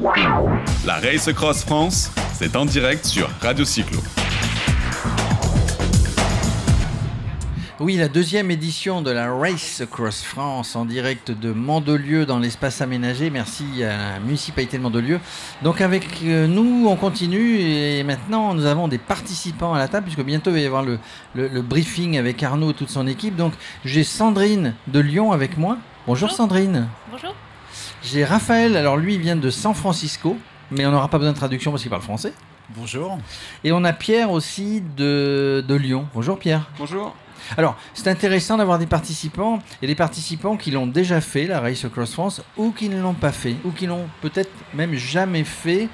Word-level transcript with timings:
La 0.00 0.94
Race 0.94 1.30
Cross 1.34 1.64
France, 1.64 2.10
c'est 2.32 2.56
en 2.56 2.64
direct 2.64 3.04
sur 3.04 3.28
Radio 3.42 3.64
Cyclo. 3.64 4.00
Oui, 7.78 7.96
la 7.96 8.08
deuxième 8.08 8.50
édition 8.50 9.02
de 9.02 9.10
la 9.10 9.32
Race 9.34 9.80
Across 9.82 10.22
France 10.22 10.76
en 10.76 10.84
direct 10.86 11.30
de 11.32 11.52
Mandelieu 11.52 12.24
dans 12.24 12.38
l'espace 12.38 12.80
aménagé. 12.80 13.28
Merci 13.28 13.82
à 13.84 14.14
la 14.14 14.20
municipalité 14.20 14.78
de 14.78 14.82
Mandelieu. 14.82 15.20
Donc 15.62 15.80
avec 15.82 16.06
euh, 16.24 16.46
nous, 16.46 16.86
on 16.88 16.96
continue 16.96 17.58
et 17.58 18.02
maintenant 18.04 18.54
nous 18.54 18.64
avons 18.66 18.88
des 18.88 18.98
participants 18.98 19.74
à 19.74 19.78
la 19.78 19.88
table 19.88 20.04
puisque 20.06 20.24
bientôt 20.24 20.50
il 20.50 20.54
va 20.54 20.60
y 20.60 20.66
avoir 20.66 20.82
le, 20.84 20.98
le- 21.34 21.48
le 21.48 21.60
briefing 21.62 22.16
avec 22.18 22.42
Arnaud 22.42 22.70
et 22.70 22.74
toute 22.74 22.90
son 22.90 23.06
équipe. 23.06 23.36
Donc 23.36 23.52
j'ai 23.84 24.04
Sandrine 24.04 24.74
de 24.86 25.00
Lyon 25.00 25.32
avec 25.32 25.58
moi. 25.58 25.76
Bonjour 26.06 26.28
Bonjour. 26.28 26.36
Sandrine. 26.36 26.88
Bonjour. 27.10 27.34
J'ai 28.04 28.24
Raphaël, 28.24 28.76
alors 28.76 28.96
lui 28.96 29.14
il 29.14 29.20
vient 29.20 29.36
de 29.36 29.48
San 29.48 29.74
Francisco, 29.74 30.36
mais 30.72 30.84
on 30.86 30.90
n'aura 30.90 31.08
pas 31.08 31.18
besoin 31.18 31.32
de 31.32 31.36
traduction 31.36 31.70
parce 31.70 31.82
qu'il 31.82 31.90
parle 31.90 32.02
français. 32.02 32.32
Bonjour. 32.70 33.16
Et 33.62 33.70
on 33.70 33.84
a 33.84 33.92
Pierre 33.92 34.32
aussi 34.32 34.82
de, 34.96 35.64
de 35.66 35.74
Lyon. 35.76 36.08
Bonjour 36.12 36.36
Pierre. 36.36 36.68
Bonjour. 36.78 37.14
Alors, 37.56 37.76
c'est 37.94 38.08
intéressant 38.08 38.56
d'avoir 38.56 38.78
des 38.78 38.86
participants 38.86 39.60
et 39.82 39.86
des 39.86 39.94
participants 39.94 40.56
qui 40.56 40.72
l'ont 40.72 40.86
déjà 40.86 41.20
fait, 41.20 41.46
la 41.46 41.60
Race 41.60 41.84
Across 41.84 42.12
France, 42.12 42.42
ou 42.56 42.72
qui 42.72 42.88
ne 42.88 43.00
l'ont 43.00 43.14
pas 43.14 43.32
fait, 43.32 43.56
ou 43.64 43.70
qui 43.70 43.86
l'ont 43.86 44.08
peut-être 44.20 44.50
même 44.74 44.94
jamais 44.94 45.44
fait 45.44 45.88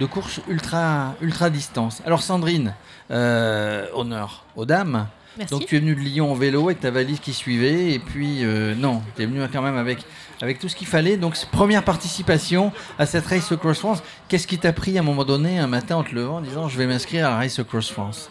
de 0.00 0.06
course 0.06 0.40
ultra, 0.48 1.14
ultra 1.20 1.50
distance. 1.50 2.02
Alors, 2.06 2.22
Sandrine, 2.22 2.74
euh, 3.10 3.86
honneur 3.94 4.44
aux 4.56 4.64
dames. 4.64 5.06
Donc, 5.50 5.66
tu 5.66 5.76
es 5.76 5.80
venue 5.80 5.94
de 5.94 6.00
Lyon 6.00 6.32
en 6.32 6.34
vélo 6.34 6.66
avec 6.66 6.80
ta 6.80 6.90
valise 6.90 7.20
qui 7.20 7.32
suivait, 7.32 7.92
et 7.92 7.98
puis, 7.98 8.44
euh, 8.44 8.74
non, 8.74 9.02
tu 9.16 9.22
es 9.22 9.26
venue 9.26 9.40
quand 9.52 9.62
même 9.62 9.76
avec, 9.76 10.04
avec 10.40 10.58
tout 10.58 10.68
ce 10.68 10.76
qu'il 10.76 10.86
fallait. 10.86 11.16
Donc, 11.16 11.36
première 11.50 11.84
participation 11.84 12.72
à 12.98 13.06
cette 13.06 13.26
Race 13.26 13.50
Across 13.50 13.78
France. 13.78 14.02
Qu'est-ce 14.28 14.46
qui 14.46 14.58
t'a 14.58 14.72
pris 14.72 14.96
à 14.98 15.00
un 15.00 15.04
moment 15.04 15.24
donné, 15.24 15.58
un 15.58 15.66
matin 15.66 15.96
en 15.96 16.04
te 16.04 16.14
levant, 16.14 16.36
en 16.36 16.40
disant 16.42 16.68
je 16.68 16.76
vais 16.76 16.86
m'inscrire 16.86 17.26
à 17.26 17.30
la 17.30 17.36
Race 17.36 17.58
Across 17.58 17.90
France? 17.90 18.30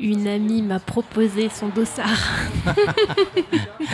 Une 0.00 0.26
amie 0.26 0.62
m'a 0.62 0.78
proposé 0.78 1.50
son 1.50 1.68
dossard. 1.68 2.06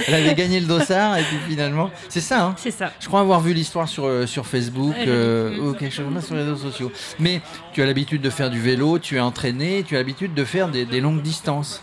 Elle 0.07 0.15
avait 0.15 0.35
gagné 0.35 0.61
le 0.61 0.67
dossard 0.67 1.19
et 1.19 1.23
puis 1.23 1.37
finalement, 1.49 1.91
c'est 2.09 2.21
ça. 2.21 2.45
Hein 2.45 2.55
C'est 2.57 2.71
ça. 2.71 2.93
je 3.01 3.09
crois 3.09 3.21
avoir 3.21 3.41
vu 3.41 3.53
l'histoire 3.53 3.89
sur, 3.89 4.05
euh, 4.07 4.27
sur 4.27 4.47
Facebook 4.47 4.95
euh, 5.07 5.59
ou 5.59 5.73
quelque 5.73 5.93
chose 5.93 6.05
comme 6.05 6.21
ça 6.21 6.27
sur 6.27 6.37
les 6.37 6.43
réseaux 6.43 6.57
sociaux. 6.57 6.93
Mais 7.19 7.41
tu 7.73 7.83
as 7.83 7.87
l'habitude 7.87 8.23
de 8.23 8.31
faire 8.31 8.51
du 8.51 8.61
vélo, 8.61 8.99
tu 8.99 9.17
es 9.17 9.21
entraîné, 9.21 9.85
tu 9.87 9.97
as 9.97 9.99
l'habitude 9.99 10.33
de 10.35 10.45
faire 10.45 10.69
des, 10.69 10.85
des 10.85 11.01
longues 11.01 11.23
distances. 11.23 11.83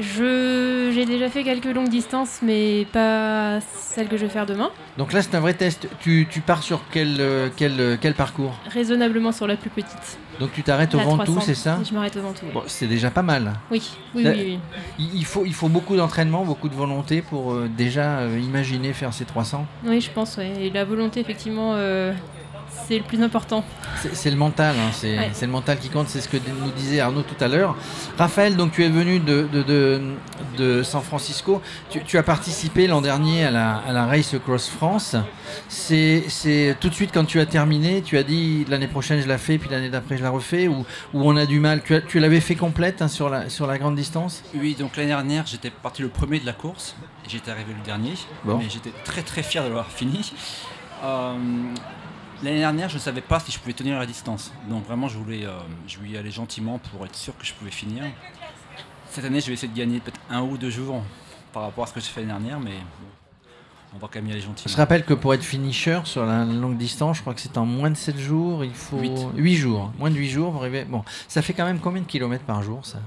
Je 0.00 0.90
j'ai 0.94 1.04
déjà 1.04 1.28
fait 1.28 1.44
quelques 1.44 1.66
longues 1.66 1.88
distances, 1.88 2.40
mais 2.42 2.86
pas 2.92 3.60
celles 3.60 4.08
que 4.08 4.16
je 4.16 4.22
vais 4.24 4.30
faire 4.32 4.46
demain. 4.46 4.70
Donc 4.98 5.12
là, 5.12 5.22
c'est 5.22 5.34
un 5.34 5.40
vrai 5.40 5.54
test. 5.54 5.88
Tu, 6.00 6.26
tu 6.30 6.40
pars 6.40 6.62
sur 6.62 6.80
quel, 6.90 7.16
euh, 7.20 7.48
quel, 7.56 7.78
euh, 7.80 7.96
quel 8.00 8.14
parcours? 8.14 8.54
Raisonnablement 8.70 9.32
sur 9.32 9.46
la 9.46 9.56
plus 9.56 9.70
petite. 9.70 10.18
Donc 10.38 10.52
tu 10.52 10.62
t'arrêtes 10.62 10.94
au 10.94 10.98
Ventoux, 10.98 11.24
300. 11.32 11.40
c'est 11.42 11.54
ça? 11.54 11.78
Je 11.86 11.92
m'arrête 11.92 12.16
au 12.16 12.22
Ventoux. 12.22 12.46
oui. 12.46 12.52
Bon, 12.54 12.62
C'est 12.66 12.86
déjà 12.86 13.10
pas 13.10 13.22
mal. 13.22 13.52
Oui, 13.70 13.82
oui, 14.14 14.24
oui, 14.26 14.32
oui. 14.36 14.58
Il, 14.98 15.16
il 15.16 15.24
faut, 15.26 15.44
il 15.44 15.52
faut 15.52 15.68
beaucoup 15.68 15.96
d'entraînement, 15.96 16.44
beaucoup 16.44 16.70
de 16.70 16.74
volonté 16.74 17.20
pour 17.20 17.52
euh, 17.52 17.68
déjà 17.76 18.20
euh, 18.20 18.38
imaginer 18.38 18.92
faire 18.94 19.12
ces 19.12 19.26
300. 19.26 19.66
Oui, 19.84 20.00
je 20.00 20.10
pense, 20.10 20.38
ouais. 20.38 20.50
Et 20.60 20.70
la 20.70 20.84
volonté, 20.86 21.20
effectivement, 21.20 21.72
euh, 21.74 22.12
c'est 22.86 22.98
le 22.98 23.04
plus 23.04 23.22
important. 23.22 23.64
C'est 24.12 24.30
le 24.30 24.36
mental, 24.36 24.74
hein, 24.78 24.90
c'est 24.92 25.16
Ouais. 25.18 25.30
le 25.40 25.46
mental 25.48 25.78
qui 25.78 25.88
compte, 25.88 26.08
c'est 26.08 26.20
ce 26.20 26.28
que 26.28 26.36
nous 26.36 26.70
disait 26.72 27.00
Arnaud 27.00 27.22
tout 27.22 27.42
à 27.42 27.48
l'heure. 27.48 27.76
Raphaël, 28.18 28.56
donc 28.56 28.72
tu 28.72 28.84
es 28.84 28.88
venu 28.88 29.20
de, 29.20 29.48
de, 29.52 29.62
de, 29.62 30.00
de 30.58 30.82
San 30.82 31.02
Francisco, 31.02 31.60
tu, 31.90 32.02
tu 32.04 32.18
as 32.18 32.22
participé 32.22 32.86
l'an 32.86 33.00
dernier 33.00 33.44
à 33.44 33.50
la, 33.50 33.76
à 33.76 33.92
la 33.92 34.06
Race 34.06 34.32
Across 34.34 34.68
France. 34.68 35.16
C'est 35.68 36.76
tout 36.80 36.88
de 36.88 36.94
suite 36.94 37.10
quand 37.12 37.24
tu 37.24 37.40
as 37.40 37.46
terminé, 37.46 38.02
tu 38.02 38.16
as 38.16 38.22
dit 38.22 38.64
l'année 38.68 38.86
prochaine 38.88 39.20
je 39.20 39.28
la 39.28 39.38
fais, 39.38 39.58
puis 39.58 39.68
l'année 39.70 39.90
d'après 39.90 40.16
je 40.16 40.22
la 40.22 40.30
refais, 40.30 40.68
ou, 40.68 40.84
ou 41.14 41.22
on 41.28 41.36
a 41.36 41.46
du 41.46 41.60
mal? 41.60 41.82
Tu, 42.08 42.20
l'avais 42.20 42.40
fait 42.40 42.54
complète 42.54 43.02
hein, 43.02 43.08
sur, 43.08 43.28
la, 43.28 43.48
sur 43.48 43.66
la 43.66 43.78
grande 43.78 43.96
distance? 43.96 44.42
Oui, 44.54 44.76
donc 44.78 44.96
l'année 44.96 45.08
dernière, 45.08 45.46
j'étais 45.46 45.70
parti 45.70 46.02
le 46.02 46.08
premier 46.08 46.38
de 46.40 46.46
la 46.46 46.52
course. 46.52 46.94
J'étais 47.28 47.50
arrivé 47.50 47.72
le 47.78 47.84
dernier. 47.84 48.14
Bon. 48.44 48.58
Mais 48.58 48.68
j'étais 48.68 48.92
très 49.04 49.22
très 49.22 49.42
fier 49.42 49.62
de 49.62 49.68
l'avoir 49.68 49.88
fini. 49.90 50.32
Euh, 51.04 51.34
l'année 52.42 52.58
dernière, 52.58 52.88
je 52.88 52.94
ne 52.94 53.00
savais 53.00 53.20
pas 53.20 53.40
si 53.40 53.52
je 53.52 53.58
pouvais 53.58 53.72
tenir 53.72 53.98
la 53.98 54.06
distance. 54.06 54.52
Donc 54.68 54.86
vraiment, 54.86 55.08
je 55.08 55.18
voulais, 55.18 55.44
euh, 55.44 55.58
je 55.86 55.98
voulais 55.98 56.10
y 56.10 56.16
aller 56.16 56.30
gentiment 56.30 56.78
pour 56.78 57.04
être 57.04 57.16
sûr 57.16 57.36
que 57.36 57.44
je 57.44 57.52
pouvais 57.54 57.70
finir. 57.70 58.04
Cette 59.10 59.24
année, 59.24 59.40
je 59.40 59.46
vais 59.48 59.54
essayer 59.54 59.72
de 59.72 59.76
gagner 59.76 60.00
peut-être 60.00 60.20
un 60.30 60.42
ou 60.42 60.56
deux 60.56 60.70
jours 60.70 61.02
par 61.52 61.62
rapport 61.64 61.84
à 61.84 61.86
ce 61.88 61.92
que 61.94 62.00
j'ai 62.00 62.06
fait 62.08 62.20
l'année 62.20 62.32
dernière. 62.48 62.60
Mais 62.60 62.74
on 63.94 63.98
va 63.98 64.06
quand 64.06 64.16
même 64.20 64.28
y 64.28 64.32
aller 64.32 64.40
Je 64.40 64.46
gentiment. 64.46 64.74
rappelle 64.76 65.04
que 65.04 65.14
pour 65.14 65.34
être 65.34 65.42
finisher 65.42 66.00
sur 66.04 66.24
la 66.24 66.44
longue 66.44 66.76
distance, 66.76 67.16
je 67.16 67.22
crois 67.22 67.34
que 67.34 67.40
c'est 67.40 67.58
en 67.58 67.66
moins 67.66 67.90
de 67.90 67.96
7 67.96 68.16
jours, 68.18 68.64
il 68.64 68.72
faut 68.74 68.98
Huit. 68.98 69.26
8 69.36 69.56
jours. 69.56 69.92
Moins 69.98 70.10
de 70.10 70.16
8 70.16 70.28
jours 70.30 70.52
pour 70.52 70.60
arriver. 70.62 70.84
Bon, 70.84 71.02
ça 71.26 71.42
fait 71.42 71.54
quand 71.54 71.64
même 71.64 71.80
combien 71.80 72.02
de 72.02 72.06
kilomètres 72.06 72.44
par 72.44 72.62
jour 72.62 72.86
ça? 72.86 72.98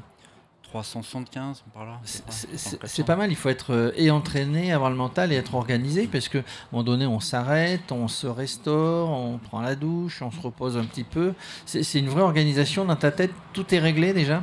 375 0.84 1.64
par 1.74 1.86
là. 1.86 2.00
C'est- 2.04 2.26
pas, 2.26 2.32
C'est 2.32 2.48
enfin, 2.48 2.58
c'est 2.58 2.80
400. 2.80 3.04
pas 3.04 3.16
mal, 3.16 3.30
il 3.32 3.36
faut 3.36 3.50
être 3.50 3.74
euh, 3.74 3.92
et 3.96 4.10
entraîné, 4.10 4.74
avoir 4.74 4.90
le 4.90 4.96
mental 4.96 5.32
et 5.32 5.36
être 5.36 5.54
organisé 5.54 6.08
parce 6.08 6.28
que 6.30 6.40
à 6.40 6.42
un 6.42 6.44
moment 6.72 6.84
donné 6.84 7.06
on 7.06 7.20
s'arrête, 7.20 7.92
on 7.92 8.08
se 8.08 8.26
restaure, 8.26 9.10
on 9.12 9.38
prend 9.38 9.62
la 9.62 9.76
douche, 9.76 10.22
on 10.24 10.32
se 10.32 10.42
repose 10.42 10.76
un 10.78 10.84
petit 10.86 11.04
peu. 11.04 11.34
C'est 11.66 12.00
une 12.00 12.10
vraie 12.10 12.24
organisation 12.24 12.86
dans 12.86 12.96
ta 12.96 13.12
tête, 13.12 13.32
tout 13.54 13.74
est 13.76 13.80
réglé 13.80 14.14
déjà? 14.14 14.42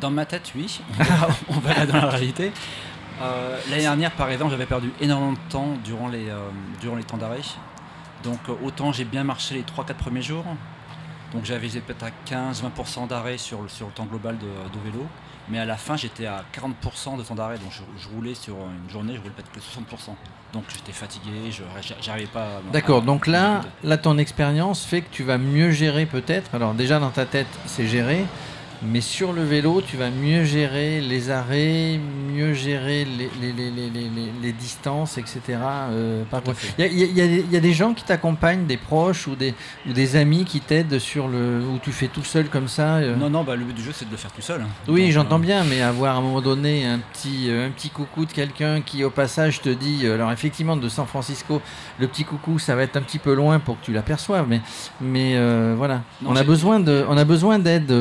Dans 0.00 0.10
ma 0.10 0.24
tête, 0.26 0.52
oui. 0.56 0.80
On 1.50 1.58
verra 1.60 1.84
dans 1.84 1.96
la 1.96 2.08
réalité. 2.08 2.52
Euh, 3.20 3.58
L'année 3.68 3.82
dernière, 3.82 4.12
par 4.12 4.30
exemple, 4.30 4.50
j'avais 4.50 4.64
perdu 4.64 4.90
énormément 4.98 5.32
de 5.32 5.38
temps 5.50 5.76
durant 5.84 6.08
les, 6.08 6.30
euh, 6.30 6.38
durant 6.80 6.96
les 6.96 7.02
temps 7.02 7.18
d'arrêt. 7.18 7.42
Donc, 8.24 8.38
autant 8.64 8.92
j'ai 8.92 9.04
bien 9.04 9.24
marché 9.24 9.56
les 9.56 9.62
3-4 9.62 9.94
premiers 9.94 10.22
jours. 10.22 10.44
Donc, 11.32 11.44
j'avais 11.44 11.68
peut-être 11.68 12.04
à 12.04 12.10
15-20% 12.28 13.06
d'arrêt 13.08 13.38
sur, 13.38 13.62
le- 13.62 13.68
sur 13.68 13.86
le 13.86 13.92
temps 13.92 14.06
global 14.06 14.36
de, 14.38 14.46
de 14.46 14.84
vélo. 14.84 15.06
Mais 15.48 15.58
à 15.58 15.64
la 15.64 15.76
fin, 15.76 15.96
j'étais 15.96 16.26
à 16.26 16.44
40% 16.54 17.16
de 17.18 17.22
temps 17.22 17.34
d'arrêt. 17.34 17.58
Donc, 17.58 17.70
je, 17.72 17.82
je 18.02 18.08
roulais 18.08 18.34
sur 18.34 18.54
une 18.54 18.90
journée, 18.90 19.14
je 19.14 19.18
roulais 19.20 19.32
peut-être 19.34 19.50
que 19.50 19.58
60%. 19.60 20.14
Donc, 20.52 20.64
j'étais 20.74 20.92
fatigué, 20.92 21.50
je 21.50 21.62
j'arrivais 22.00 22.26
pas 22.26 22.42
à. 22.42 22.72
D'accord, 22.72 23.02
donc 23.02 23.26
là, 23.26 23.62
là 23.84 23.96
ton 23.96 24.18
expérience 24.18 24.84
fait 24.84 25.02
que 25.02 25.08
tu 25.12 25.22
vas 25.22 25.38
mieux 25.38 25.70
gérer 25.70 26.06
peut-être. 26.06 26.52
Alors 26.54 26.74
déjà 26.74 26.98
dans 26.98 27.10
ta 27.10 27.24
tête 27.26 27.46
c'est 27.66 27.86
géré, 27.86 28.24
mais 28.82 29.00
sur 29.00 29.32
le 29.32 29.44
vélo 29.44 29.82
tu 29.82 29.96
vas 29.96 30.10
mieux 30.10 30.44
gérer 30.44 31.00
les 31.00 31.30
arrêts, 31.30 31.98
mieux 32.32 32.54
gérer 32.54 33.04
les, 33.04 34.52
distances, 34.52 35.18
etc. 35.18 35.40
euh. 35.90 36.24
Il 36.78 36.84
y 36.84 36.86
a, 36.86 36.86
il 36.86 37.16
y 37.16 37.20
a- 37.20 37.24
il 37.24 37.52
y 37.52 37.56
a 37.56 37.60
des- 37.60 37.72
gens 37.72 37.94
qui 37.94 38.04
t'accompagnent, 38.04 38.66
des 38.66 38.76
proches 38.76 39.26
ou 39.28 39.36
des, 39.36 39.54
ou 39.88 39.92
des 39.92 40.16
amis 40.16 40.44
qui 40.44 40.60
t'aident 40.60 40.98
sur 40.98 41.28
le... 41.28 41.60
où 41.60 41.78
tu 41.78 41.92
fais 41.92 42.08
tout 42.08 42.24
seul 42.24 42.48
comme 42.48 42.68
ça 42.68 42.96
euh. 42.96 43.16
Non, 43.16 43.30
non, 43.30 43.44
bah, 43.44 43.54
le 43.56 43.64
but 43.64 43.74
du 43.74 43.82
jeu, 43.82 43.92
c'est 43.94 44.06
de 44.06 44.10
le 44.10 44.16
faire 44.16 44.32
tout 44.32 44.42
seul. 44.42 44.62
Oui, 44.88 45.04
Donc, 45.04 45.12
j'entends 45.12 45.36
euh, 45.38 45.42
bien, 45.42 45.64
mais 45.64 45.80
avoir 45.82 46.16
à 46.16 46.18
un 46.18 46.22
moment 46.22 46.40
donné 46.40 46.84
un 46.84 46.98
petit, 46.98 47.48
un 47.50 47.70
petit 47.70 47.90
coucou 47.90 48.26
de 48.26 48.32
quelqu'un 48.32 48.80
qui, 48.80 49.04
au 49.04 49.10
passage, 49.10 49.60
te 49.60 49.68
dit. 49.68 50.06
Alors, 50.06 50.32
effectivement, 50.32 50.76
de 50.76 50.88
San 50.88 51.06
Francisco, 51.06 51.62
le 51.98 52.08
petit 52.08 52.24
coucou, 52.24 52.58
ça 52.58 52.74
va 52.74 52.82
être 52.82 52.96
un 52.96 53.02
petit 53.02 53.18
peu 53.18 53.34
loin 53.34 53.60
pour 53.60 53.78
que 53.80 53.84
tu 53.84 53.92
l'aperçoives, 53.92 54.46
mais, 54.48 54.60
mais 55.00 55.38
voilà. 55.76 56.02
Non, 56.22 56.30
on, 56.30 56.36
a 56.36 56.42
besoin 56.42 56.80
de, 56.80 57.04
on 57.08 57.16
a 57.16 57.24
besoin 57.24 57.58
d'aide 57.58 57.92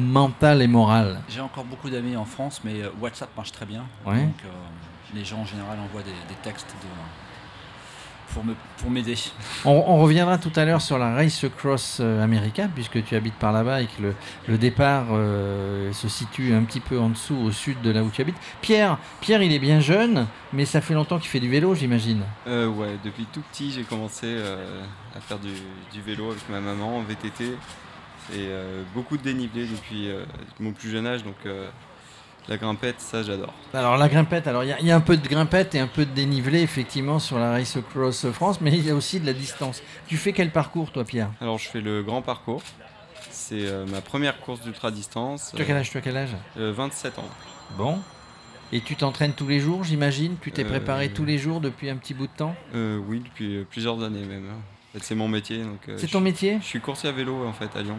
mentale 0.00 0.62
et 0.62 0.66
morale. 0.66 1.20
J'ai 1.28 1.40
encore 1.40 1.64
beaucoup 1.64 1.90
d'amis 1.90 2.16
en 2.16 2.24
France, 2.24 2.60
mais 2.64 2.82
euh, 2.82 2.90
WhatsApp 3.00 3.30
marche 3.36 3.52
très 3.52 3.66
bien. 3.66 3.84
Ouais. 4.06 4.22
Donc 4.22 4.34
euh, 4.44 4.48
les 5.14 5.24
gens 5.24 5.38
en 5.38 5.46
général 5.46 5.78
envoient 5.78 6.02
des, 6.02 6.10
des 6.28 6.40
textes 6.42 6.74
de- 6.82 6.88
pour 8.34 8.44
me 8.44 8.54
pour 8.80 8.92
m'aider. 8.92 9.16
On, 9.64 9.72
on 9.88 9.98
reviendra 10.00 10.38
tout 10.38 10.52
à 10.54 10.64
l'heure 10.64 10.80
sur 10.80 10.98
la 10.98 11.16
Race 11.16 11.44
Cross 11.58 11.98
euh, 12.00 12.22
America, 12.22 12.68
puisque 12.72 13.04
tu 13.04 13.16
habites 13.16 13.34
par 13.34 13.50
là-bas 13.50 13.82
et 13.82 13.86
que 13.86 14.00
le, 14.02 14.14
le 14.46 14.56
départ 14.56 15.06
euh, 15.10 15.92
se 15.92 16.08
situe 16.08 16.54
un 16.54 16.62
petit 16.62 16.78
peu 16.78 17.00
en 17.00 17.08
dessous, 17.08 17.34
au 17.36 17.50
sud 17.50 17.82
de 17.82 17.90
là 17.90 18.04
où 18.04 18.10
tu 18.10 18.22
habites. 18.22 18.36
Pierre, 18.60 18.98
Pierre, 19.20 19.42
il 19.42 19.52
est 19.52 19.58
bien 19.58 19.80
jeune, 19.80 20.28
mais 20.52 20.64
ça 20.64 20.80
fait 20.80 20.94
longtemps 20.94 21.18
qu'il 21.18 21.28
fait 21.28 21.40
du 21.40 21.50
vélo, 21.50 21.74
j'imagine. 21.74 22.22
Euh, 22.46 22.68
ouais, 22.68 22.98
depuis 23.04 23.26
tout 23.32 23.42
petit, 23.50 23.72
j'ai 23.72 23.82
commencé 23.82 24.26
euh, 24.26 24.80
à 25.16 25.20
faire 25.20 25.40
du, 25.40 25.50
du 25.92 26.00
vélo 26.00 26.30
avec 26.30 26.48
ma 26.48 26.60
maman 26.60 26.98
en 26.98 27.02
VTT. 27.02 27.56
Et 28.32 28.46
euh, 28.48 28.82
beaucoup 28.94 29.16
de 29.16 29.22
dénivelé 29.22 29.66
depuis 29.66 30.08
euh, 30.08 30.24
mon 30.60 30.72
plus 30.72 30.90
jeune 30.90 31.06
âge, 31.06 31.24
donc 31.24 31.34
euh, 31.46 31.68
la 32.48 32.56
grimpette, 32.56 33.00
ça 33.00 33.22
j'adore. 33.22 33.52
Alors 33.74 33.96
la 33.96 34.08
grimpette, 34.08 34.46
alors 34.46 34.62
il 34.64 34.68
y, 34.68 34.72
a- 34.72 34.80
il 34.80 34.86
y 34.86 34.90
a 34.92 34.96
un 34.96 35.00
peu 35.00 35.16
de 35.16 35.26
grimpette 35.26 35.74
et 35.74 35.80
un 35.80 35.86
peu 35.86 36.04
de 36.04 36.10
dénivelé 36.12 36.60
effectivement 36.62 37.18
sur 37.18 37.38
la 37.38 37.50
Race 37.52 37.78
Cross 37.90 38.30
France, 38.30 38.60
mais 38.60 38.70
il 38.72 38.84
y 38.86 38.90
a 38.90 38.94
aussi 38.94 39.20
de 39.20 39.26
la 39.26 39.32
distance. 39.32 39.82
Tu 40.06 40.16
fais 40.16 40.32
quel 40.32 40.50
parcours 40.50 40.90
toi 40.92 41.04
Pierre? 41.04 41.30
Alors 41.40 41.58
je 41.58 41.68
fais 41.68 41.80
le 41.80 42.02
grand 42.02 42.22
parcours. 42.22 42.62
C'est 43.30 43.66
euh, 43.66 43.84
ma 43.86 44.00
première 44.00 44.38
course 44.40 44.60
d'ultra 44.60 44.90
distance. 44.90 45.52
Tu 45.54 45.62
as 45.62 45.64
quel 45.64 45.76
âge 45.76 45.90
Tu 45.90 45.98
as 45.98 46.00
quel 46.00 46.16
âge? 46.16 46.30
27 46.56 47.18
ans. 47.18 47.28
Bon. 47.76 47.98
Et 48.72 48.80
tu 48.80 48.94
t'entraînes 48.94 49.32
tous 49.32 49.48
les 49.48 49.58
jours, 49.58 49.82
j'imagine? 49.82 50.36
Tu 50.40 50.52
t'es 50.52 50.62
Euh, 50.64 50.68
préparé 50.68 51.08
tous 51.08 51.24
les 51.24 51.38
jours 51.38 51.60
depuis 51.60 51.90
un 51.90 51.96
petit 51.96 52.14
bout 52.14 52.28
de 52.28 52.32
temps? 52.36 52.54
Oui, 52.72 53.20
depuis 53.20 53.64
plusieurs 53.68 54.02
années 54.04 54.24
même. 54.24 54.46
hein. 54.48 54.56
En 54.58 54.98
fait, 54.98 55.04
c'est 55.04 55.14
mon 55.14 55.28
métier. 55.28 55.58
donc, 55.62 55.80
C'est 55.96 56.06
je- 56.08 56.12
ton 56.12 56.20
métier? 56.20 56.58
Je 56.60 56.66
suis 56.66 56.80
coursier 56.80 57.08
à 57.08 57.12
vélo 57.12 57.44
en 57.46 57.52
fait 57.52 57.70
à 57.76 57.82
Lyon. 57.82 57.96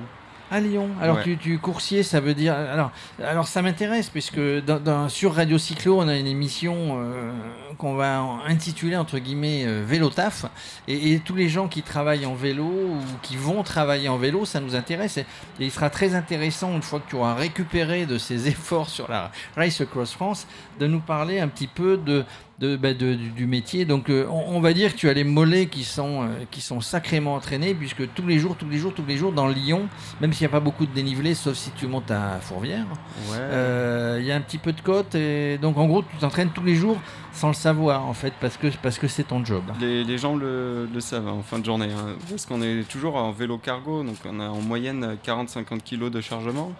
À 0.51 0.59
Lyon. 0.59 0.89
Alors 1.01 1.15
Ouais. 1.17 1.23
tu, 1.23 1.37
tu 1.37 1.57
coursier, 1.59 2.03
ça 2.03 2.19
veut 2.19 2.33
dire. 2.33 2.53
Alors, 2.53 2.91
alors 3.23 3.47
ça 3.47 3.61
m'intéresse 3.61 4.09
puisque 4.09 4.39
dans, 4.65 4.79
dans- 4.81 5.07
sur 5.07 5.33
Radio 5.33 5.57
Cyclo, 5.57 5.97
on 5.99 6.07
a 6.09 6.17
une 6.17 6.27
émission 6.27 6.99
euh, 7.01 7.31
qu'on 7.77 7.93
va 7.95 8.19
intituler 8.47 8.97
entre 8.97 9.17
guillemets 9.19 9.63
euh, 9.65 9.81
Vélo 9.87 10.09
Taf. 10.09 10.45
Et, 10.89 11.13
et 11.13 11.19
tous 11.19 11.35
les 11.35 11.47
gens 11.47 11.69
qui 11.69 11.81
travaillent 11.83 12.25
en 12.25 12.35
vélo 12.35 12.65
ou 12.65 12.97
qui 13.21 13.37
vont 13.37 13.63
travailler 13.63 14.09
en 14.09 14.17
vélo, 14.17 14.43
ça 14.43 14.59
nous 14.59 14.75
intéresse. 14.75 15.17
Et, 15.17 15.21
et 15.21 15.65
il 15.65 15.71
sera 15.71 15.89
très 15.89 16.15
intéressant 16.15 16.73
une 16.75 16.81
fois 16.81 16.99
que 16.99 17.09
tu 17.09 17.15
auras 17.15 17.33
récupéré 17.35 18.05
de 18.05 18.17
ces 18.17 18.47
efforts 18.49 18.89
sur 18.89 19.09
la 19.09 19.31
Race 19.55 19.79
Across 19.79 20.11
France, 20.13 20.47
de 20.79 20.85
nous 20.87 20.99
parler 20.99 21.39
un 21.39 21.47
petit 21.47 21.67
peu 21.67 21.95
de 21.95 22.25
de, 22.59 22.75
bah, 22.77 22.93
de- 22.93 23.15
du, 23.15 23.29
du 23.29 23.45
métier. 23.47 23.85
Donc 23.85 24.09
euh, 24.09 24.27
on, 24.29 24.57
on 24.57 24.59
va 24.61 24.73
dire 24.73 24.93
que 24.93 24.97
tu 24.99 25.09
as 25.09 25.13
les 25.13 25.23
mollets 25.23 25.65
qui 25.67 25.83
sont, 25.83 26.23
euh, 26.23 26.27
qui 26.51 26.61
sont 26.61 26.79
sacrément 26.81 27.33
entraînés, 27.35 27.73
puisque 27.73 28.13
tous 28.13 28.27
les 28.27 28.37
jours, 28.39 28.55
tous 28.55 28.69
les 28.69 28.77
jours, 28.77 28.93
tous 28.93 29.05
les 29.07 29.17
jours, 29.17 29.31
dans 29.31 29.47
Lyon, 29.47 29.87
même 30.19 30.31
s'il 30.33 30.45
n'y 30.45 30.51
a 30.51 30.51
pas 30.51 30.59
beaucoup 30.59 30.85
de 30.85 30.91
dénivelé, 30.93 31.33
sauf 31.33 31.55
si 31.55 31.71
tu 31.71 31.87
montes 31.87 32.11
à 32.11 32.39
Fourvière, 32.39 32.85
Ouais. 33.31 33.37
euh, 33.39 34.17
il 34.19 34.25
y 34.25 34.31
a 34.31 34.35
un 34.35 34.41
petit 34.41 34.57
peu 34.59 34.73
de 34.73 34.81
côte. 34.81 35.15
Et 35.15 35.57
donc 35.57 35.77
en 35.77 35.87
gros, 35.87 36.03
tu 36.03 36.17
t'entraînes 36.19 36.51
tous 36.53 36.63
les 36.63 36.75
jours 36.75 36.97
sans 37.33 37.47
le 37.47 37.53
savoir, 37.53 38.05
en 38.05 38.13
fait, 38.13 38.33
parce 38.41 38.57
que 38.57 38.67
parce 38.83 38.99
que 38.99 39.07
c'est 39.07 39.23
ton 39.23 39.43
job. 39.43 39.63
Les, 39.79 40.03
les 40.03 40.17
gens 40.17 40.35
le, 40.35 40.85
le 40.93 40.99
savent 40.99 41.27
hein, 41.27 41.37
en 41.39 41.41
fin 41.43 41.57
de 41.59 41.65
journée, 41.65 41.87
hein, 41.91 42.15
parce 42.29 42.45
qu'on 42.45 42.61
est 42.61 42.87
toujours 42.87 43.15
en 43.15 43.31
vélo 43.31 43.57
cargo, 43.57 44.03
donc 44.03 44.17
on 44.29 44.39
a 44.39 44.49
en 44.49 44.59
moyenne 44.61 45.17
40-50 45.25 45.79
kg 45.81 46.09
de 46.09 46.19
chargement, 46.21 46.73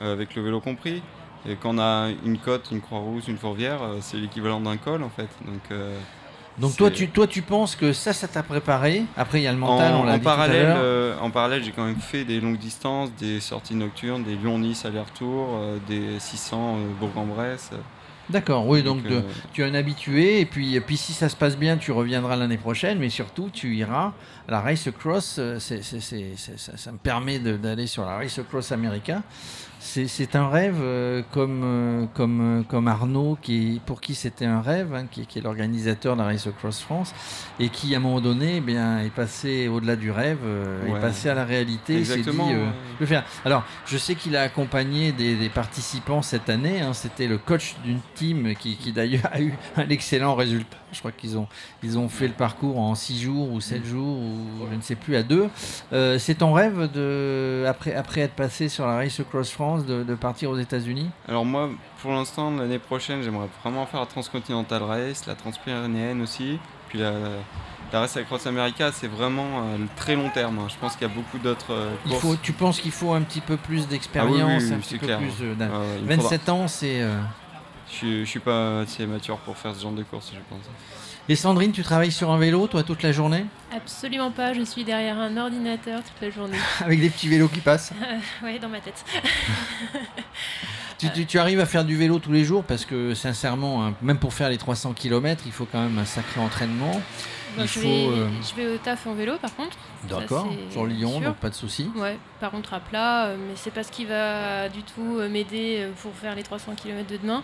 avec 0.00 0.34
le 0.36 0.42
vélo 0.42 0.60
compris. 0.60 1.02
Et 1.46 1.54
quand 1.56 1.74
on 1.76 1.78
a 1.78 2.08
une 2.24 2.38
côte, 2.38 2.68
une 2.72 2.80
croix-rousse, 2.80 3.28
une 3.28 3.38
fourvière, 3.38 3.82
euh, 3.82 3.96
c'est 4.00 4.16
l'équivalent 4.16 4.60
d'un 4.60 4.76
col 4.76 5.02
en 5.02 5.08
fait. 5.08 5.28
Donc, 5.44 5.60
euh, 5.70 5.96
Donc 6.58 6.76
toi 6.76 6.90
tu, 6.90 7.08
toi, 7.08 7.26
tu 7.26 7.42
penses 7.42 7.76
que 7.76 7.92
ça, 7.92 8.12
ça 8.12 8.26
t'a 8.28 8.42
préparé? 8.42 9.04
Après, 9.16 9.40
il 9.40 9.44
y 9.44 9.46
a 9.46 9.52
le 9.52 9.58
mental, 9.58 9.94
en, 9.94 10.00
on 10.00 10.04
l'a 10.04 10.14
en 10.14 10.16
dit 10.18 10.22
tout 10.24 10.28
à 10.28 10.32
parallèle, 10.32 10.72
euh, 10.76 11.18
en 11.20 11.30
parallèle, 11.30 11.62
j'ai 11.62 11.70
quand 11.72 11.84
même 11.84 12.00
fait 12.00 12.24
des 12.24 12.40
longues 12.40 12.58
distances, 12.58 13.10
des 13.18 13.40
sorties 13.40 13.74
nocturnes, 13.76 14.24
des 14.24 14.34
Lyon-Nice 14.34 14.84
aller-retour, 14.84 15.48
euh, 15.54 15.78
des 15.86 16.18
600 16.18 16.76
euh, 16.76 16.80
Bourg-en-Bresse. 17.00 17.70
D'accord, 18.28 18.66
oui, 18.66 18.82
donc, 18.82 19.02
de- 19.04 19.14
euh, 19.14 19.22
tu 19.54 19.62
es 19.62 19.64
un 19.64 19.74
habitué, 19.74 20.40
et 20.40 20.44
puis, 20.44 20.74
et 20.74 20.82
puis 20.82 20.98
si 20.98 21.14
ça 21.14 21.30
se 21.30 21.36
passe 21.36 21.56
bien, 21.56 21.78
tu 21.78 21.92
reviendras 21.92 22.36
l'année 22.36 22.58
prochaine, 22.58 22.98
mais 22.98 23.08
surtout, 23.08 23.48
tu 23.50 23.74
iras 23.76 24.12
à 24.46 24.50
la 24.50 24.60
Race 24.60 24.86
c'est- 26.36 26.56
ça, 26.58 26.76
ça 26.76 26.92
me 26.92 26.98
permet 26.98 27.38
d'aller 27.38 27.86
sur 27.86 28.04
la 28.04 28.16
Race 28.16 28.38
Across 28.38 28.72
America. 28.72 29.22
C'est 29.80 30.34
un 30.34 30.48
rêve 30.48 30.78
euh, 30.82 31.22
comme, 31.30 31.62
euh, 31.64 32.06
comme, 32.12 32.40
euh, 32.40 32.62
comme 32.64 32.88
Arnaud, 32.88 33.38
qui, 33.40 33.80
pour 33.86 34.00
qui 34.00 34.14
c'était 34.14 34.44
un 34.44 34.60
rêve, 34.60 34.92
hein, 34.92 35.06
qui, 35.10 35.24
qui 35.24 35.38
est 35.38 35.42
l'organisateur 35.42 36.14
de 36.16 36.20
la 36.20 36.26
Race 36.26 36.46
Across 36.48 36.80
France, 36.80 37.14
et 37.60 37.68
qui, 37.68 37.94
à 37.94 37.98
un 37.98 38.00
moment 38.00 38.20
donné, 38.20 38.56
eh 38.56 38.60
bien, 38.60 38.98
est 39.00 39.10
passé 39.10 39.68
au-delà 39.68 39.94
du 39.94 40.10
rêve, 40.10 40.38
euh, 40.44 40.84
est 40.86 41.00
passé 41.00 41.28
à 41.28 41.34
la 41.34 41.44
réalité. 41.44 41.94
dit, 41.94 42.00
Exactement. 42.00 42.48
le 42.98 43.06
faire. 43.06 43.24
Alors, 43.44 43.64
je 43.86 43.96
sais 43.98 44.16
qu'il 44.16 44.36
a 44.36 44.42
accompagné 44.42 45.12
des, 45.12 45.36
des 45.36 45.48
participants 45.48 46.22
cette 46.22 46.48
année. 46.48 46.80
hein. 46.80 46.92
C'était 46.92 47.28
le 47.28 47.38
coach 47.38 47.76
d'une 47.84 48.00
team 48.16 48.54
qui, 48.56 48.76
qui 48.76 48.90
d'ailleurs 48.92 49.28
a 49.32 49.40
eu 49.40 49.54
un 49.76 49.88
excellent 49.88 50.34
résultat. 50.34 50.76
Je 50.90 50.98
crois 51.00 51.12
qu'ils 51.12 51.36
ont, 51.36 51.46
ils 51.82 51.98
ont 51.98 52.08
fait 52.08 52.26
le 52.28 52.32
parcours 52.32 52.78
en 52.78 52.94
6 52.94 53.20
jours 53.20 53.52
ou 53.52 53.60
7 53.60 53.84
jours 53.84 54.18
ou 54.18 54.66
je 54.70 54.74
ne 54.74 54.80
sais 54.80 54.94
plus 54.94 55.16
à 55.16 55.22
deux. 55.22 55.48
C'est 56.18 56.38
ton 56.38 56.54
rêve 56.54 56.90
de, 56.90 57.64
après, 57.68 57.94
après 57.94 58.22
être 58.22 58.32
passé 58.34 58.68
sur 58.70 58.86
la 58.86 58.96
Race 58.96 59.20
Across 59.20 59.50
France 59.50 59.67
de, 59.76 60.02
de 60.02 60.14
partir 60.14 60.50
aux 60.50 60.58
États-Unis? 60.58 61.10
Alors 61.28 61.44
moi, 61.44 61.68
pour 62.02 62.12
l'instant, 62.12 62.50
l'année 62.50 62.78
prochaine, 62.78 63.22
j'aimerais 63.22 63.48
vraiment 63.62 63.84
faire 63.86 64.00
la 64.00 64.06
Transcontinental 64.06 64.82
Race, 64.82 65.26
la 65.26 65.34
Transpyrénéenne 65.34 66.22
aussi, 66.22 66.58
puis 66.88 66.98
la, 66.98 67.12
la 67.92 68.00
Race 68.00 68.16
Across 68.16 68.46
America, 68.46 68.90
c'est 68.92 69.08
vraiment 69.08 69.62
euh, 69.62 69.76
très 69.96 70.16
long 70.16 70.30
terme. 70.30 70.58
hein. 70.58 70.66
Je 70.68 70.76
pense 70.76 70.94
qu'il 70.96 71.06
y 71.06 71.10
a 71.10 71.14
beaucoup 71.14 71.38
d'autres 71.38 71.72
euh, 71.72 71.94
il 72.06 72.10
courses. 72.12 72.22
faut, 72.22 72.36
Tu 72.42 72.52
penses 72.52 72.80
qu'il 72.80 72.92
faut 72.92 73.12
un 73.12 73.22
petit 73.22 73.40
peu 73.40 73.56
plus 73.56 73.80
Ah 73.80 73.84
oui, 73.84 73.90
d'expérience, 73.90 74.62
oui, 74.64 74.72
un 74.74 74.78
petit 74.78 74.98
peu 74.98 75.06
clair. 75.06 75.18
plus 75.18 75.32
euh, 75.42 75.54
me 75.54 76.06
faudra- 76.14 76.30
27 76.30 76.48
ans, 76.48 76.68
c'est. 76.68 77.02
euh, 77.02 77.20
Je, 77.90 78.20
je 78.20 78.24
suis 78.24 78.40
pas 78.40 78.80
assez 78.80 79.06
mature 79.06 79.38
pour 79.38 79.56
faire 79.56 79.74
ce 79.74 79.82
genre 79.82 79.92
de 79.92 80.02
course, 80.02 80.30
je 80.34 80.40
pense. 80.48 80.64
Et 81.30 81.36
Sandrine, 81.36 81.72
tu 81.72 81.82
travailles 81.82 82.10
sur 82.12 82.30
un 82.30 82.38
vélo, 82.38 82.66
toi, 82.68 82.82
toute 82.82 83.02
la 83.02 83.12
journée? 83.12 83.44
Absolument 83.74 84.30
pas, 84.30 84.54
je 84.54 84.62
suis 84.62 84.82
derrière 84.84 85.18
un 85.18 85.36
ordinateur 85.36 86.00
toute 86.02 86.22
la 86.22 86.30
journée. 86.30 86.56
Avec 86.80 87.00
des 87.00 87.10
petits 87.10 87.28
vélos 87.28 87.48
qui 87.48 87.60
passent 87.60 87.92
ouais, 88.42 88.58
dans 88.58 88.68
ma 88.68 88.80
tête. 88.80 89.04
Tu, 90.98 91.08
tu- 91.12 91.26
tu 91.26 91.38
arrives 91.38 91.60
à 91.60 91.66
faire 91.66 91.84
du 91.84 91.94
vélo 91.96 92.18
tous 92.18 92.32
les 92.32 92.44
jours 92.44 92.64
parce 92.64 92.84
que 92.84 93.14
sincèrement, 93.14 93.86
hein, 93.86 93.94
même 94.02 94.18
pour 94.18 94.34
faire 94.34 94.48
les 94.48 94.58
300 94.58 94.94
km, 94.94 95.44
il 95.46 95.52
faut 95.52 95.64
quand 95.70 95.80
même 95.80 95.96
un 95.96 96.04
sacré 96.04 96.40
entraînement. 96.40 97.00
Bon, 97.58 97.64
Il 97.64 97.68
je, 97.68 97.78
faut, 97.80 97.88
vais, 97.88 98.18
euh, 98.20 98.26
je 98.42 98.54
vais 98.54 98.74
au 98.74 98.78
taf 98.78 99.06
en 99.06 99.14
vélo 99.14 99.34
par 99.40 99.54
contre. 99.54 99.76
D'accord, 100.08 100.46
sur 100.70 100.86
Lyon, 100.86 101.20
donc 101.20 101.36
pas 101.36 101.50
de 101.50 101.54
souci. 101.54 101.90
Ouais, 101.96 102.16
par 102.40 102.52
contre 102.52 102.72
à 102.74 102.80
plat, 102.80 103.26
euh, 103.26 103.36
mais 103.36 103.54
c'est 103.56 103.72
pas 103.72 103.82
ce 103.82 103.90
qui 103.90 104.04
va 104.04 104.68
du 104.68 104.82
tout 104.82 105.18
euh, 105.18 105.28
m'aider 105.28 105.86
pour 106.02 106.12
faire 106.14 106.34
les 106.36 106.44
300 106.44 106.72
km 106.76 107.06
de 107.10 107.16
demain. 107.16 107.42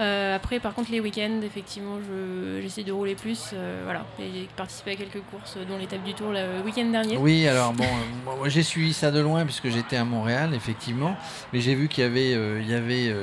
Euh, 0.00 0.34
après, 0.34 0.60
par 0.60 0.72
contre, 0.72 0.90
les 0.90 0.98
week-ends, 1.00 1.40
effectivement, 1.44 1.98
je- 2.00 2.60
j'essaie 2.62 2.84
de 2.84 2.92
rouler 2.92 3.14
plus, 3.14 3.50
euh, 3.52 3.82
voilà, 3.84 4.06
et 4.18 4.48
participer 4.56 4.92
à 4.92 4.96
quelques 4.96 5.20
courses, 5.30 5.58
dont 5.68 5.76
l'étape 5.76 6.02
du 6.02 6.14
Tour 6.14 6.32
le 6.32 6.62
week-end 6.64 6.86
dernier. 6.86 7.18
Oui, 7.18 7.46
alors 7.46 7.74
bon, 7.74 7.84
moi, 8.24 8.48
j'ai 8.48 8.62
suivi 8.62 8.94
ça 8.94 9.10
de 9.10 9.20
loin 9.20 9.44
puisque 9.44 9.68
j'étais 9.68 9.96
à 9.98 10.04
Montréal, 10.04 10.54
effectivement, 10.54 11.14
mais 11.52 11.60
j'ai 11.60 11.74
vu 11.74 11.88
qu'il 11.88 12.02
y 12.02 12.06
avait, 12.06 12.30
il 12.32 12.66
y 12.66 12.72
avait 12.74 13.14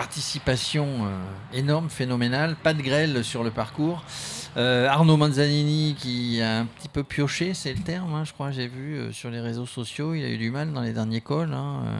participation 0.00 0.86
euh, 1.04 1.18
énorme, 1.52 1.90
phénoménale, 1.90 2.56
pas 2.56 2.72
de 2.72 2.80
grêle 2.80 3.22
sur 3.22 3.44
le 3.44 3.50
parcours. 3.50 4.02
Euh, 4.56 4.88
Arnaud 4.88 5.18
Manzanini 5.18 5.94
qui 5.94 6.40
a 6.40 6.60
un 6.60 6.64
petit 6.64 6.88
peu 6.88 7.04
pioché, 7.04 7.52
c'est 7.52 7.74
le 7.74 7.80
terme, 7.80 8.14
hein, 8.14 8.24
je 8.24 8.32
crois, 8.32 8.50
j'ai 8.50 8.66
vu 8.66 8.96
euh, 8.96 9.12
sur 9.12 9.28
les 9.28 9.40
réseaux 9.40 9.66
sociaux, 9.66 10.14
il 10.14 10.24
a 10.24 10.30
eu 10.30 10.38
du 10.38 10.50
mal 10.50 10.72
dans 10.72 10.80
les 10.80 10.94
derniers 10.94 11.20
calls. 11.20 11.52
hein, 11.52 11.82
euh. 11.84 11.98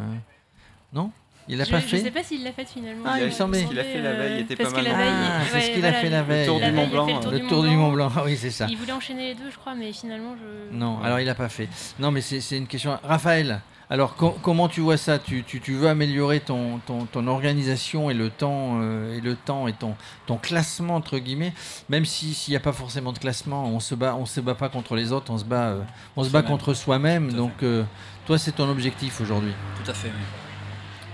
Non? 0.94 1.12
Il 1.50 1.58
l'a 1.58 1.64
je, 1.64 1.70
pas 1.72 1.80
je 1.80 1.86
fait 1.86 1.98
sais 1.98 2.10
pas 2.12 2.22
s'il 2.22 2.44
l'a 2.44 2.52
fait 2.52 2.64
finalement. 2.64 3.04
Ah, 3.06 3.18
il 3.18 3.26
me 3.26 3.30
semblait. 3.30 3.62
Ce 3.62 3.66
qu'il 3.66 3.78
a 3.78 3.84
fait 3.84 4.00
la 4.00 4.12
veille 4.12 4.40
était 4.40 4.56
parce 4.56 4.72
pas 4.72 4.78
que 4.80 4.84
mal. 4.84 4.92
la 4.92 4.98
veille, 4.98 5.12
Ah, 5.12 5.40
c'est 5.50 5.54
ouais, 5.56 5.60
ce 5.62 5.70
qu'il 5.72 5.84
a 5.84 5.92
fait 5.92 6.08
la 6.10 6.22
veille. 6.22 6.46
Le 6.46 6.46
Tour 6.52 6.60
la 6.60 6.68
du 6.70 6.72
Mont 6.76 6.84
il 6.84 6.90
Blanc, 6.90 7.06
le 7.06 7.40
Tour, 7.48 7.62
du 7.64 7.70
Mont 7.76 7.92
Blanc. 7.92 8.12
Oui, 8.24 8.36
c'est 8.36 8.50
ça. 8.50 8.66
Il 8.70 8.76
voulait 8.78 8.92
enchaîner 8.92 9.28
les 9.28 9.34
deux, 9.34 9.50
je 9.50 9.56
crois, 9.56 9.74
mais 9.74 9.92
finalement, 9.92 10.36
je. 10.38 10.74
Non, 10.76 11.02
alors 11.02 11.18
il 11.20 11.26
n'a 11.26 11.34
pas 11.34 11.48
fait. 11.48 11.68
Non, 11.98 12.10
mais 12.12 12.20
c'est 12.20 12.40
c'est 12.40 12.56
une 12.56 12.66
question. 12.68 12.96
Raphaël, 13.02 13.60
alors 13.92 14.14
co- 14.14 14.36
comment 14.42 14.68
tu 14.68 14.80
vois 14.80 14.96
ça? 14.96 15.18
Tu, 15.18 15.42
tu- 15.42 15.60
tu 15.60 15.72
veux 15.72 15.88
améliorer 15.88 16.38
ton, 16.38 16.78
ton, 16.86 17.06
ton 17.06 17.26
organisation 17.26 18.10
et 18.10 18.14
le 18.14 18.30
temps 18.30 18.78
euh, 18.80 19.16
et 19.16 19.20
le 19.20 19.34
temps 19.34 19.66
et 19.66 19.72
ton, 19.72 19.96
ton 20.26 20.36
classement 20.36 20.94
entre 20.94 21.18
guillemets? 21.18 21.52
Même 21.88 22.04
si 22.04 22.32
s'il 22.32 22.52
n'y 22.52 22.56
a 22.56 22.60
pas 22.60 22.72
forcément 22.72 23.12
de 23.12 23.18
classement, 23.18 23.64
on 23.66 23.80
se 23.80 23.96
bat, 23.96 24.14
on 24.16 24.24
se 24.26 24.40
bat 24.40 24.54
pas 24.54 24.68
contre 24.68 24.94
les 24.94 25.10
autres, 25.10 25.32
on 25.32 25.38
se 25.38 25.44
bat, 25.44 25.70
euh, 25.70 25.82
on 26.16 26.22
se 26.22 26.30
bat 26.30 26.42
contre 26.42 26.74
soi-même. 26.74 27.32
Donc 27.32 27.64
euh, 27.64 27.82
toi, 28.26 28.38
c'est 28.38 28.52
ton 28.52 28.68
objectif 28.70 29.20
aujourd'hui. 29.20 29.52
Tout 29.84 29.90
à 29.90 29.94
fait, 29.94 30.08
oui. 30.08 30.24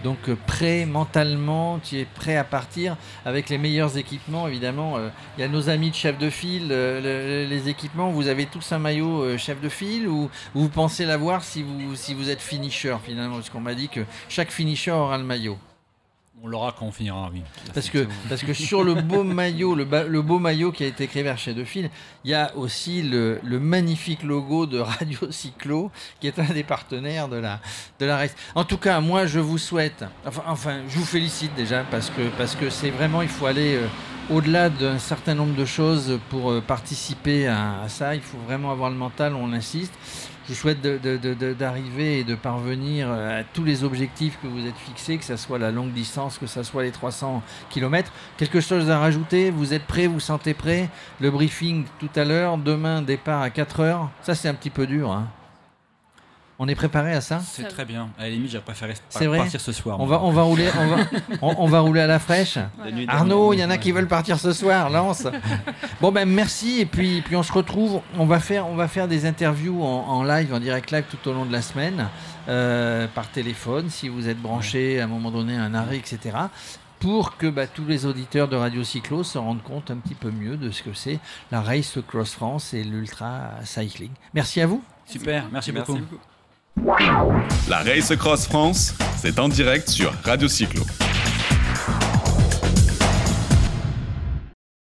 Donc 0.07 0.29
euh, 0.29 0.37
prêt 0.47 0.87
mentalement, 0.87 1.81
tu 1.83 1.99
es 1.99 2.05
prêt 2.05 2.37
à 2.37 2.45
partir 2.45 2.97
avec 3.25 3.49
les 3.49 3.59
meilleurs 3.59 3.99
équipements. 3.99 4.47
Évidemment, 4.47 4.99
euh, 4.99 5.09
il 5.37 5.41
y 5.41 5.45
a 5.45 5.49
nos 5.49 5.69
amis 5.69 5.91
de 5.91 5.97
chef 5.97 6.17
de 6.17 6.31
file, 6.31 6.69
euh, 6.71 7.01
le- 7.01 7.45
le- 7.45 7.51
les 7.51 7.69
équipements. 7.69 8.11
Vous 8.13 8.29
avez 8.29 8.47
tous 8.47 8.71
un 8.71 8.79
maillot 8.79 9.37
chef 9.37 9.61
de 9.61 9.69
file 9.69 10.07
ou 10.07 10.31
vous 10.55 10.69
pensez 10.69 11.07
l'avoir 11.07 11.43
si 11.43 11.65
vous, 11.65 11.97
si 11.97 12.15
vous 12.15 12.31
êtes 12.31 12.41
finisher 12.41 12.97
finalement? 13.05 13.35
Parce 13.35 13.51
qu'on 13.51 13.59
m'a 13.61 13.75
dit 13.75 13.89
que 13.89 14.03
chaque 14.29 14.53
finisher 14.53 14.93
aura 14.93 15.19
le 15.19 15.25
maillot. 15.25 15.59
On 16.43 16.49
l'aura 16.49 16.75
quand 16.79 16.85
on 16.85 16.93
finira, 16.93 17.31
oui. 17.33 17.43
Parce 17.73 17.89
que, 17.89 18.07
parce 18.29 18.43
que 18.43 18.53
sur 18.53 18.85
le 18.85 18.95
beau 18.95 19.25
maillot, 19.25 19.75
le, 19.75 19.85
beau 20.21 20.39
maillot 20.39 20.71
qui 20.71 20.85
a 20.85 20.87
été 20.87 21.07
créé 21.07 21.23
vers 21.23 21.39
Chef 21.39 21.55
de 21.55 21.65
File, 21.65 21.91
il 22.25 22.31
y 22.31 22.35
a 22.35 22.55
aussi 22.57 23.03
le, 23.03 23.41
magnifique 23.59 24.23
logo 24.23 24.67
de 24.67 24.79
Radio 24.79 25.19
Cyclo, 25.31 25.91
qui 26.21 26.27
est 26.27 26.39
un 26.39 26.53
des 26.53 26.63
partenaires 26.63 27.29
de 27.29 27.37
la, 27.37 27.61
de 27.99 28.07
race. 28.07 28.35
En 28.55 28.65
tout 28.65 28.77
cas, 28.77 29.01
moi, 29.01 29.25
je 29.25 29.41
vous 29.41 29.57
souhaite, 29.57 30.05
enfin, 30.27 30.43
enfin 30.47 30.83
je 30.89 30.99
vous 30.99 31.07
félicite 31.07 31.55
déjà, 31.55 31.85
parce 31.91 32.11
que 32.11 32.29
parce 32.37 32.55
que 32.55 32.69
c'est 32.69 32.91
vraiment, 32.91 33.23
il 33.23 33.29
faut 33.29 33.47
aller 33.47 33.77
euh, 33.77 33.87
au-delà 34.29 34.69
d'un 34.69 34.99
certain 34.99 35.35
nombre 35.35 35.55
de 35.55 35.65
choses 35.65 36.19
pour 36.29 36.51
euh, 36.51 36.61
participer 36.61 37.47
à, 37.47 37.81
à 37.81 37.89
ça. 37.89 38.15
Il 38.15 38.21
faut 38.21 38.39
vraiment 38.47 38.71
avoir 38.71 38.91
le 38.91 38.97
mental, 38.97 39.35
on 39.35 39.55
insiste. 39.55 39.95
Je 40.47 40.53
vous 40.53 40.59
souhaite 40.61 40.81
d'arriver 40.81 42.21
et 42.21 42.25
de 42.25 42.37
parvenir 42.37 43.09
euh, 43.11 43.41
à 43.41 43.43
tous 43.43 43.65
les 43.65 43.83
objectifs 43.83 44.39
que 44.41 44.47
vous 44.47 44.65
êtes 44.65 44.77
fixés, 44.77 45.19
que 45.19 45.25
ce 45.25 45.35
soit 45.37 45.59
la 45.59 45.73
longue 45.73 45.93
distance, 45.93 46.39
que 46.39 46.47
ce 46.47 46.63
soit 46.63 46.85
les 46.85 46.93
300 46.93 47.43
km. 47.69 48.13
Quelque 48.37 48.61
chose 48.61 48.89
à 48.89 49.01
rajouter? 49.01 49.51
Vous 49.51 49.75
êtes 49.75 49.85
prêts? 49.85 50.07
Vous 50.07 50.21
sentez 50.21 50.55
prêts? 50.55 50.89
Le 51.21 51.33
briefing 51.33 51.85
tout 51.99 52.11
à 52.15 52.25
l'heure, 52.25 52.59
demain 52.59 53.03
départ 53.03 53.43
à 53.43 53.51
4 53.51 53.81
heures. 53.81 54.09
Ça 54.23 54.37
c'est 54.37 54.49
un 54.49 54.55
petit 54.55 54.71
peu 54.71 54.87
dur. 54.87 55.11
hein. 55.11 55.27
On 56.59 56.69
est 56.69 56.75
préparé 56.75 57.13
à 57.13 57.21
ça 57.21 57.41
C'est 57.41 57.69
très 57.69 57.85
bien. 57.85 58.09
À 58.19 58.23
la 58.23 58.31
limite, 58.31 58.51
j'aurais 58.51 58.65
préféré 58.65 58.95
C'est 59.11 59.27
vrai 59.27 59.39
partir 59.39 59.61
ce 59.61 59.73
soir. 59.73 60.01
on 60.01 60.07
va, 60.07 60.23
on 60.23 60.31
va 60.31 60.43
rouler, 60.43 60.69
on 60.79 60.87
va, 60.87 60.97
on, 61.43 61.55
on 61.59 61.67
va 61.67 61.81
rouler 61.81 62.01
à 62.01 62.07
la 62.07 62.19
fraîche. 62.19 62.59
Arnaud, 63.09 63.53
il 63.53 63.61
y 63.61 63.65
en 63.65 63.69
a 63.71 63.77
qui 63.77 63.93
veulent 63.93 64.09
partir 64.09 64.39
ce 64.39 64.53
soir, 64.53 64.89
lance. 64.89 65.27
bon 66.01 66.13
ben 66.13 66.27
merci 66.27 66.81
et 66.81 66.87
puis, 66.87 67.21
puis 67.21 67.37
on 67.37 67.43
se 67.43 67.53
retrouve. 67.53 68.01
On 68.19 68.25
va 68.25 68.41
faire, 68.41 68.67
on 68.69 68.75
va 68.75 68.89
faire 68.89 69.07
des 69.07 69.27
interviews 69.27 69.83
en, 69.83 70.07
en 70.09 70.23
live, 70.25 70.55
en 70.55 70.61
direct 70.61 70.91
live 70.93 71.05
tout 71.11 71.29
au 71.29 71.35
long 71.35 71.45
de 71.45 71.53
la 71.53 71.61
semaine, 71.61 72.09
euh, 72.49 73.07
par 73.15 73.29
téléphone, 73.31 73.91
si 73.91 74.09
vous 74.09 74.29
êtes 74.29 74.41
branché 74.41 75.01
à 75.01 75.05
un 75.05 75.09
moment 75.09 75.31
donné 75.31 75.57
à 75.57 75.63
un 75.63 75.75
arrêt, 75.75 75.99
etc. 75.99 76.37
Pour 77.01 77.37
que 77.37 77.49
bah, 77.49 77.67
tous 77.67 77.85
les 77.85 78.07
auditeurs 78.07 78.49
de 78.49 78.57
Radio 78.57 78.83
Cyclo 78.83 79.23
se 79.25 79.37
rendent 79.37 79.63
compte 79.63 79.91
un 79.91 79.97
petit 79.97 80.15
peu 80.15 80.31
mieux 80.31 80.57
de 80.57 80.71
ce 80.71 80.83
que 80.83 80.95
c'est 80.95 81.19
la 81.53 81.61
Race 81.61 81.99
Cross 82.09 82.33
France 82.33 82.73
et 82.73 82.83
l'Ultra 82.83 83.51
Cycling. 83.65 84.13
Merci 84.33 84.63
à 84.63 84.67
vous. 84.67 84.83
Super, 85.05 85.45
merci, 85.53 85.73
beaucoup. 85.73 85.93
beaucoup. 85.93 86.19
La 87.69 87.79
Race 87.79 88.15
Cross 88.17 88.47
France, 88.47 88.95
c'est 89.17 89.39
en 89.39 89.49
direct 89.49 89.89
sur 89.89 90.13
Radio 90.25 90.47
Cyclo. 90.47 90.83